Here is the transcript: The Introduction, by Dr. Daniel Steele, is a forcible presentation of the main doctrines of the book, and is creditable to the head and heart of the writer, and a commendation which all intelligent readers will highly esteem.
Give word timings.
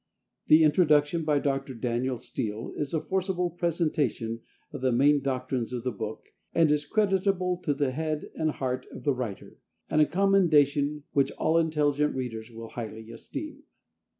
The 0.47 0.63
Introduction, 0.63 1.23
by 1.23 1.37
Dr. 1.37 1.75
Daniel 1.75 2.17
Steele, 2.17 2.73
is 2.75 2.91
a 2.91 3.01
forcible 3.03 3.51
presentation 3.51 4.39
of 4.73 4.81
the 4.81 4.91
main 4.91 5.21
doctrines 5.21 5.71
of 5.71 5.83
the 5.83 5.91
book, 5.91 6.25
and 6.55 6.71
is 6.71 6.85
creditable 6.87 7.57
to 7.57 7.71
the 7.75 7.91
head 7.91 8.31
and 8.33 8.49
heart 8.49 8.87
of 8.91 9.03
the 9.03 9.13
writer, 9.13 9.59
and 9.91 10.01
a 10.01 10.07
commendation 10.07 11.03
which 11.11 11.29
all 11.33 11.59
intelligent 11.59 12.15
readers 12.15 12.49
will 12.49 12.69
highly 12.69 13.11
esteem. 13.11 13.61